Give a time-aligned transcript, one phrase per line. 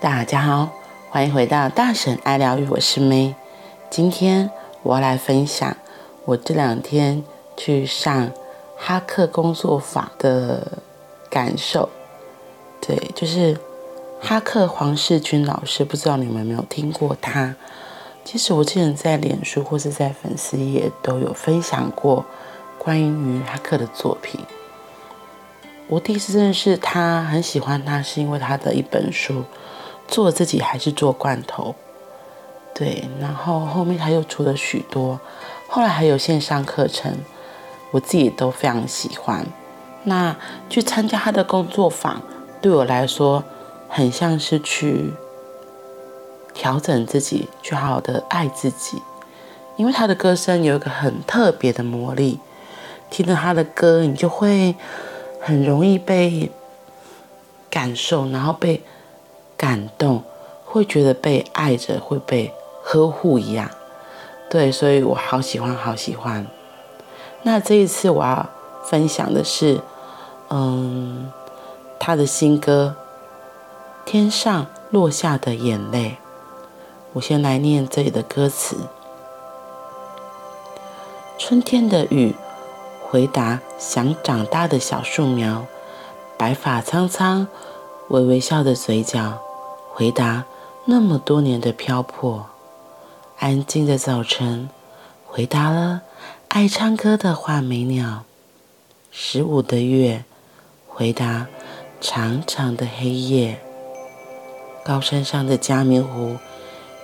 [0.00, 0.70] 大家好，
[1.10, 3.34] 欢迎回到大婶爱疗愈，我是 May。
[3.90, 4.48] 今天
[4.84, 5.76] 我要来分享
[6.24, 7.24] 我这两天
[7.56, 8.30] 去上
[8.76, 10.78] 哈克工作坊的
[11.28, 11.88] 感受。
[12.80, 13.58] 对，就是
[14.20, 17.56] 哈克黄世军老师，不知道你们有没有听过他？
[18.24, 22.24] 其实我之前在脸书或是在粉丝页都有分享过
[22.78, 24.40] 关于哈克的作品。
[25.88, 29.42] 我第一次认识他，很喜欢他，是因为他的一本书。
[30.08, 31.74] 做自己还是做罐头，
[32.74, 35.20] 对，然后后面他又出了许多，
[35.68, 37.18] 后来还有线上课程，
[37.90, 39.46] 我自己都非常喜欢。
[40.04, 40.34] 那
[40.70, 42.22] 去参加他的工作坊，
[42.62, 43.44] 对我来说
[43.88, 45.12] 很像是去
[46.54, 49.02] 调整自己，去好好的爱自己。
[49.76, 52.40] 因为他的歌声有一个很特别的魔力，
[53.10, 54.74] 听着他的歌，你就会
[55.40, 56.50] 很容易被
[57.68, 58.82] 感受，然后被。
[59.58, 60.22] 感动，
[60.64, 63.68] 会觉得被爱着，会被呵护一样，
[64.48, 66.46] 对，所以我好喜欢，好喜欢。
[67.42, 68.48] 那这一次我要
[68.84, 69.80] 分享的是，
[70.48, 71.30] 嗯，
[71.98, 72.94] 他的新歌
[74.10, 76.10] 《天上落下的眼泪》。
[77.14, 78.76] 我先来念这里的歌词：
[81.36, 82.34] 春天的雨
[83.02, 85.66] 回答想长大的小树苗，
[86.36, 87.48] 白发苍苍，
[88.08, 89.40] 微微笑的嘴角。
[89.98, 90.44] 回答
[90.84, 92.46] 那么多年的漂泊，
[93.40, 94.70] 安静的早晨，
[95.26, 96.02] 回答了
[96.46, 98.22] 爱唱歌的画眉鸟。
[99.10, 100.22] 十五的月，
[100.86, 101.48] 回答
[102.00, 103.60] 长长的黑夜。
[104.84, 106.36] 高山上的嘉明湖，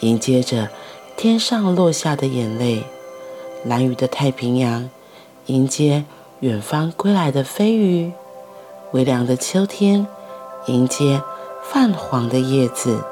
[0.00, 0.68] 迎接着
[1.16, 2.84] 天上落下的眼泪。
[3.64, 4.90] 蓝雨的太平洋，
[5.46, 6.04] 迎接
[6.40, 8.12] 远方归来的飞鱼。
[8.90, 10.06] 微凉的秋天，
[10.66, 11.22] 迎接。
[11.62, 13.02] 泛黄的叶子，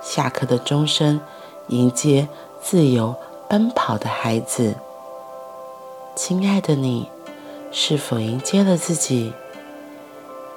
[0.00, 1.20] 下课的钟声，
[1.66, 2.28] 迎接
[2.62, 3.14] 自由
[3.48, 4.76] 奔跑的孩子。
[6.14, 7.10] 亲爱的你，
[7.72, 9.32] 是否迎接了自己？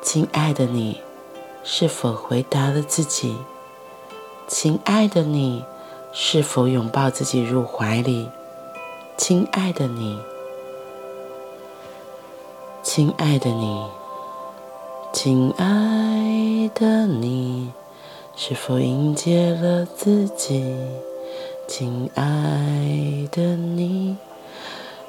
[0.02, 1.02] 亲爱的你，
[1.64, 3.38] 是否回答了自己？
[4.48, 5.66] 亲爱的你，
[6.12, 8.30] 是否拥抱自己入怀里？
[9.18, 10.20] 亲爱的你，
[12.84, 14.03] 亲爱的你。
[15.14, 17.72] 亲爱的你，
[18.36, 20.76] 是否迎接了自己？
[21.68, 22.26] 亲爱
[23.32, 24.18] 的你，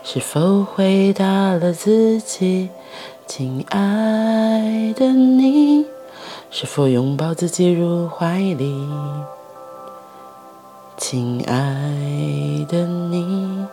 [0.03, 2.69] 是否回答了自己？
[3.27, 5.87] 亲爱的你，
[6.51, 8.87] 是否拥抱自己入怀里？
[10.99, 11.55] 亲爱
[12.69, 13.67] 的你，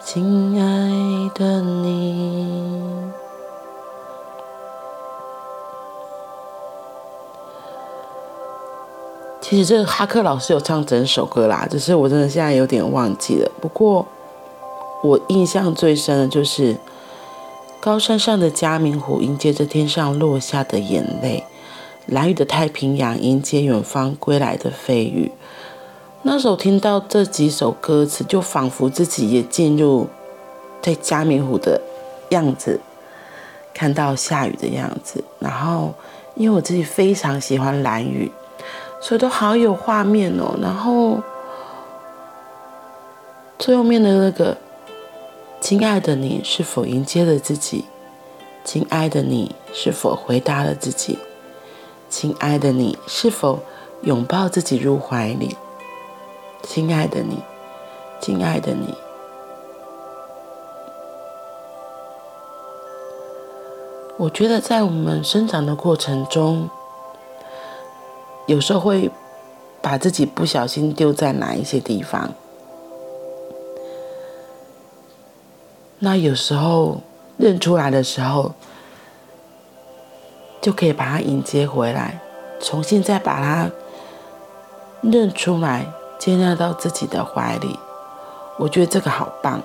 [0.00, 2.78] 亲爱的你。
[9.48, 13.50] 其实这个哈克老师有唱整首歌啦，只是我真的现在有点忘记了。
[13.62, 14.06] 不过
[15.02, 16.76] 我印象最深的就是
[17.80, 21.42] 高山上的嘉明湖迎接着天上落下的眼泪，
[22.04, 25.32] 蓝雨的太平洋迎接远方归来的飞鱼。
[26.20, 30.08] 那时候听到这几首歌词，就仿佛自己也进入
[30.82, 31.80] 在嘉明湖的
[32.28, 32.78] 样子，
[33.72, 35.24] 看到下雨的样子。
[35.38, 35.94] 然后
[36.34, 38.30] 因为我自己非常喜欢蓝雨。
[39.00, 41.22] 所以都好有画面哦，然后
[43.58, 44.56] 最后面的那个
[45.60, 47.84] “亲爱的你，是否迎接了自己？
[48.64, 51.18] 亲爱的你，是否回答了自己？
[52.10, 53.60] 亲爱的你，是否
[54.02, 55.56] 拥抱自己入怀里？
[56.62, 57.42] 亲爱的你，
[58.20, 58.94] 亲爱的你。”
[64.18, 66.68] 我觉得在我们生长的过程中，
[68.48, 69.10] 有时候会
[69.82, 72.32] 把自己不小心丢在哪一些地方，
[75.98, 77.02] 那有时候
[77.36, 78.54] 认出来的时候，
[80.62, 82.20] 就可以把它迎接回来，
[82.58, 83.70] 重新再把它
[85.02, 85.86] 认出来，
[86.18, 87.78] 接纳到自己的怀里。
[88.56, 89.60] 我觉得这个好棒，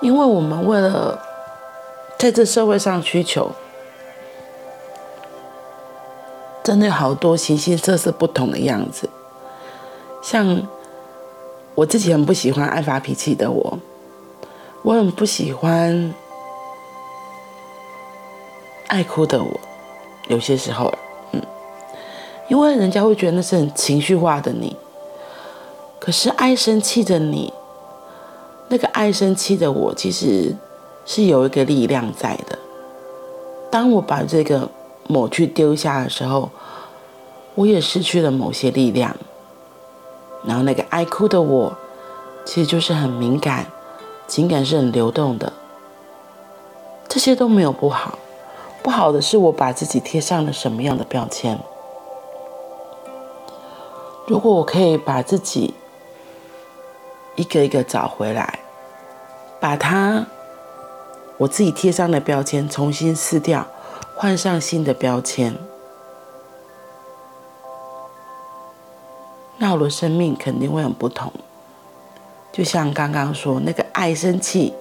[0.00, 1.20] 因为我们为了
[2.18, 3.52] 在这社会上需求。
[6.62, 9.08] 真的有好多形形色色不同的样子，
[10.22, 10.62] 像
[11.74, 13.78] 我自己很不喜欢爱发脾气的我，
[14.82, 16.14] 我很不喜欢
[18.88, 19.60] 爱哭的我，
[20.28, 20.92] 有些时候，
[21.32, 21.42] 嗯，
[22.48, 24.76] 因为人家会觉得那是很情绪化的你，
[25.98, 27.52] 可是爱生气的你，
[28.68, 30.54] 那个爱生气的我，其实
[31.06, 32.58] 是有一个力量在的。
[33.70, 34.68] 当我把这个
[35.10, 36.50] 抹去丢下的时候，
[37.56, 39.16] 我也失去了某些力量。
[40.44, 41.76] 然后那个爱哭的我，
[42.44, 43.66] 其实就是很敏感，
[44.28, 45.52] 情感是很流动的。
[47.08, 48.16] 这些都没有不好，
[48.84, 51.58] 不好的是我把自己贴上了什么样的标签。
[54.28, 55.74] 如果我可以把自己
[57.34, 58.60] 一个一个找回来，
[59.58, 60.24] 把它
[61.36, 63.66] 我自己贴上的标签重新撕掉，
[64.22, 65.56] 换上新的标签。
[69.56, 71.32] 那我的生命肯定会很不同，
[72.52, 74.74] 就像刚刚说那个爱生气、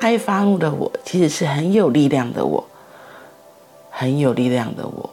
[0.00, 2.62] 爱发怒的我，其实是很有力量的我，
[3.90, 5.10] 很有力量的我。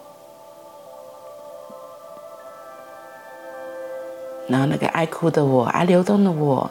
[4.50, 6.70] 然后那个爱哭的我、爱流动的我，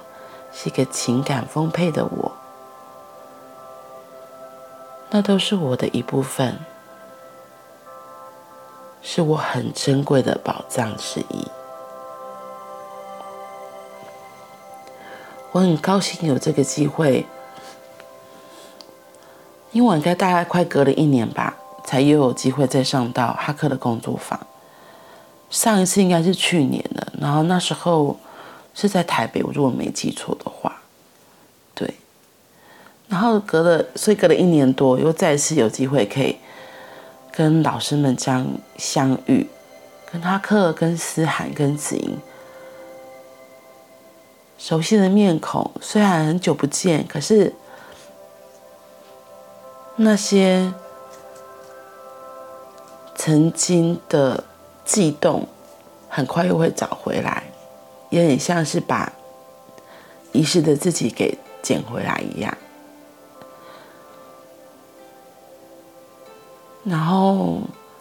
[0.53, 2.31] 是一个情感丰沛的我，
[5.09, 6.59] 那都是我的一部分，
[9.13, 11.45] 是我很珍贵的宝藏之一。
[15.51, 17.27] 我很高兴有这个机会，
[19.73, 24.39] 因为我应该大概快隔了一年吧，才又有机会再上到哈克的工作坊。
[25.51, 28.17] 上一次应该是去年的，然后那时候
[28.75, 30.81] 是在台北，我如果没记错的话，
[31.75, 31.95] 对。
[33.09, 36.37] 然后隔了，所以隔了一年多，又再次有机会可以
[37.41, 38.47] 跟老师们这样
[38.77, 39.49] 相遇，
[40.13, 42.19] 跟他克、跟思涵、跟子莹。
[44.59, 47.55] 熟悉的面孔，虽然很久不见，可是
[49.97, 50.71] 那些
[53.15, 54.45] 曾经的
[54.85, 55.49] 悸动，
[56.11, 57.45] 很快又会找回来，
[58.11, 59.11] 也很像是把
[60.33, 62.55] 遗失的自己给捡回来一样。
[66.85, 67.61] 然后，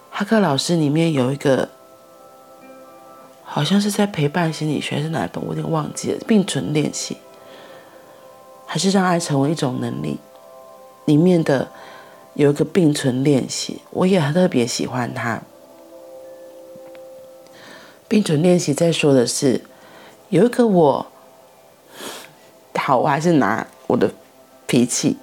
[0.09, 1.69] 哈克老师里面有一个。
[3.51, 6.19] 好像是在陪伴心理学是哪一本，我有点忘记了。
[6.27, 7.17] 并存练习，
[8.67, 10.19] 还是让爱成为一种能力，
[11.05, 11.67] 里面的
[12.35, 15.41] 有一个并存练习，我也特别喜欢它。
[18.07, 19.61] 并存练习在说的是，
[20.29, 21.07] 有一个我，
[22.75, 24.11] 好，我还是拿我的
[24.67, 25.17] 脾气，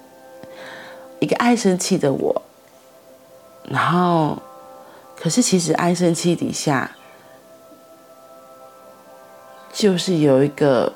[1.21, 2.43] 一个爱生气的我，
[3.71, 4.39] 然后，
[5.17, 6.91] 可是其实爱生气底下。
[9.73, 10.91] 就是有一个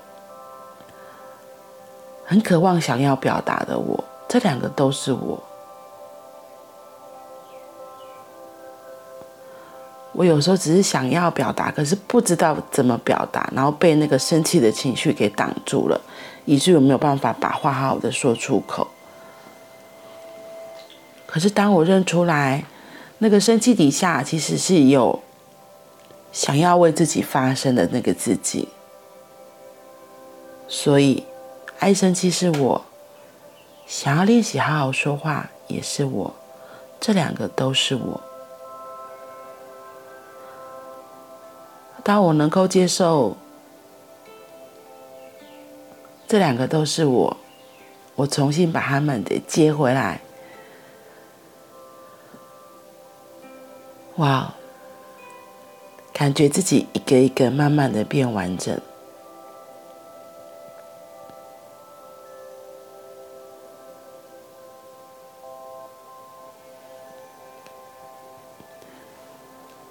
[2.25, 5.39] 很渴望想要表达的我，这两个都是我。
[10.13, 16.01] 我有时候只是想要表达，可是不知道怎么表达，然后被那个生气的情绪给挡住了，
[16.47, 18.89] 以至于我没有办法把话好好的说出口。
[21.31, 22.65] 可是当我认出来，
[23.19, 25.23] 那个生气底下其实是有。
[26.33, 28.69] 想要为自己发声的那个自己，
[30.69, 31.25] 所以
[31.81, 32.85] 爱生气是我，
[33.85, 36.33] 想要练习好好说话也是我，
[37.01, 38.21] 这两个都是我。
[42.05, 43.37] 当我能够接受
[46.29, 47.37] 这两个都是我，
[48.15, 50.21] 我重新把他们给接回来，
[54.21, 54.55] 哇！
[56.13, 58.79] 感觉自己一个一个慢慢的变完整。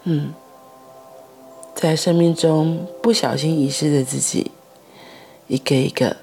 [0.03, 0.31] 嗯，
[1.73, 4.51] 在生命中不小心遗失的自己，
[5.47, 6.15] 一个一个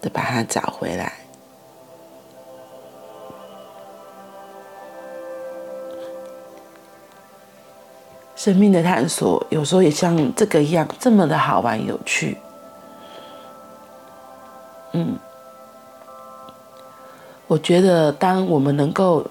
[0.00, 1.21] 的把它找回来。
[8.42, 12.36] 生命的探索有时候也像这个一样，这么的好玩有趣。
[14.90, 15.16] 嗯，
[17.46, 19.24] 我觉得当我们能够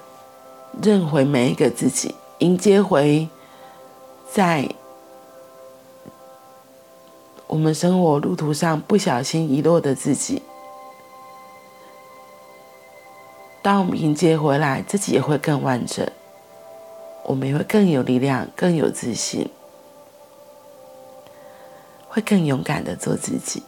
[0.82, 3.28] 认回每一个自己，迎接回
[4.32, 4.66] 在
[7.48, 10.42] 我们生活路途上不小心遗落的自己，
[13.62, 16.10] 当我们迎接回来，自己也会更完整。
[17.32, 19.50] 我们会更有力量，更有自信，
[22.10, 23.64] 会更勇敢的做自己，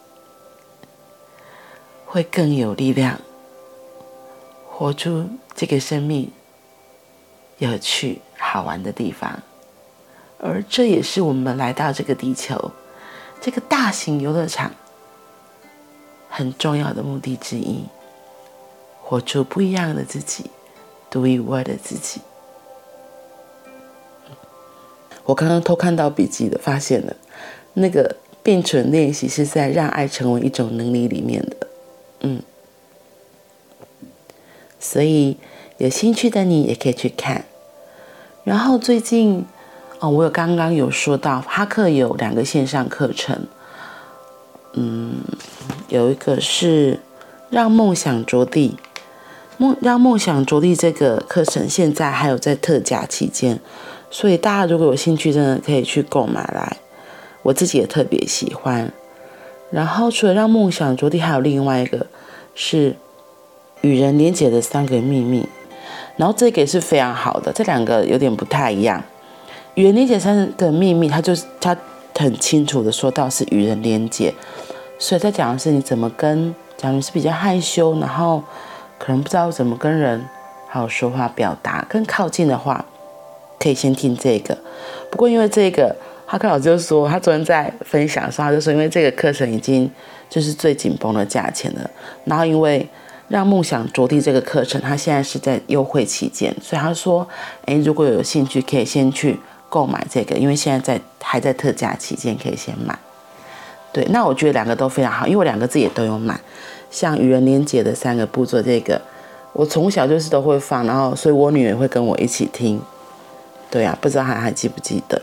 [2.05, 3.21] 会更有力量，
[4.69, 6.29] 活出这个生命
[7.57, 9.39] 有趣好玩的地方。
[10.39, 12.71] 而这也是我们来到这个地球，
[13.39, 14.73] 这个大型游乐场
[16.27, 17.85] 很重要的目的之一，
[19.01, 20.51] 活出不一样的自己，
[21.09, 22.19] 独一无二的自己。
[25.25, 27.15] 我刚刚偷看到笔记的，发现了
[27.73, 31.67] 那个并存练习是在让爱成为一种能力里面的，
[32.21, 32.41] 嗯，
[34.79, 35.37] 所以
[35.77, 37.45] 有兴趣的你也可以去看。
[38.43, 39.45] 然后最近，
[39.99, 43.47] 哦，我有刚刚有说到哈克有两个线上课程，
[44.73, 45.21] 嗯，
[45.87, 46.99] 有一个是
[47.49, 48.77] 让梦想着地。
[49.57, 53.59] 梦让梦想着地这个课程现在还有在特价期间，
[54.13, 56.77] 所以大家如果有兴趣，真的可以去购买来。
[57.41, 58.93] 我自己也特别喜欢。
[59.71, 62.05] 然后除了让梦想着地，还有另外一个
[62.53, 62.95] 是
[63.81, 65.49] 与人连接的三个秘密。
[66.15, 69.03] 然后这个也是非常好的，这两个有点不太一样。
[69.73, 71.75] 与人连结三个秘密，它就是它
[72.15, 74.31] 很清楚的说到是与人连接，
[74.99, 78.43] 所以在讲的是你怎么跟，假如是比较害羞，然后。
[78.99, 80.25] 可能不知道怎么跟人
[80.69, 82.85] 好好说话表达，更靠近的话，
[83.63, 84.57] 可以先听这个。
[85.09, 89.89] 不过因为这个，哈克老师就说，他昨天在分享的时候，他就说，因为这个课程已经
[90.29, 91.89] 就是最紧绷的价钱了。
[92.25, 92.85] 然后因为
[93.29, 97.25] 让梦想着地这个课程，他现在是在优惠期间，所以他说，
[97.65, 99.39] 哎，如果有兴趣，可以先去
[99.69, 102.97] 购买这个，因为现在在还在特价期间，可以先买。
[103.91, 106.39] 对，那我觉得两个都非常好，因为我两个字也都有买。
[106.89, 108.99] 像与人连结的三个步骤，这个
[109.53, 112.81] 我从小就是都会放，然后所以我女儿会跟我一起听。
[113.73, 115.19] 对啊，不知道还还记不记得？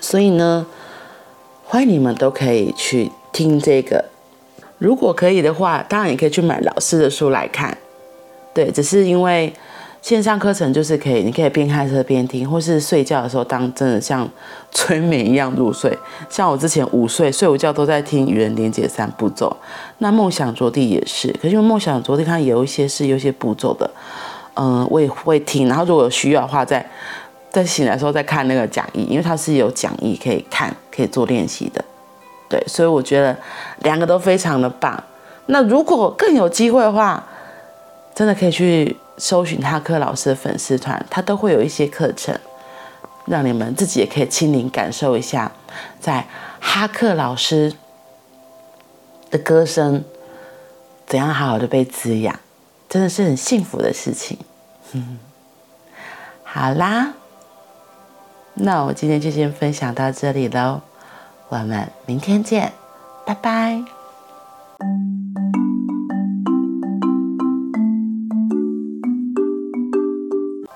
[0.00, 0.66] 所以呢，
[1.66, 4.06] 欢迎你们都可以去听这个。
[4.78, 7.76] 如果可以的话，当然也可以去买老师的书来看。
[8.54, 9.52] 对，只是因为。
[10.00, 14.26] 线上课程就是可以，你可以边开车边听，或是睡觉的时候当真的像
[14.70, 15.92] 催眠一样入睡。
[16.30, 19.54] 像我之前午睡睡午觉都在听与人连结三步骤，
[19.98, 21.32] 那梦想着地也是。
[21.42, 23.90] 可是因为梦想着地它有一些是有一些步骤的，
[24.58, 25.68] 嗯，我也会听。
[25.68, 26.84] 然后如果有需要的话，在
[27.50, 31.84] 在醒来的时候再看那个讲义，因为它是有讲义可以看，可以做练习的。
[32.48, 33.36] 对，所以我觉得
[33.80, 35.02] 两个都非常的棒。
[35.46, 37.24] 那如果更有机会的话，
[38.14, 38.96] 真的可以去。
[39.20, 42.32] 搜寻哈克老师的粉丝团，他都会有一些课程，
[43.26, 45.50] 让你们自己也可以亲临感受一下，
[45.98, 46.24] 在
[46.60, 47.72] 哈克老师
[49.28, 50.04] 的歌声
[51.04, 52.38] 怎样好好的被滋养，
[52.88, 54.38] 真的是很幸福的事情。
[54.92, 55.18] 嗯，
[56.44, 57.12] 好啦，
[58.54, 60.80] 那我今天就先分享到这里喽，
[61.48, 62.72] 我们明天见，
[63.26, 63.97] 拜拜。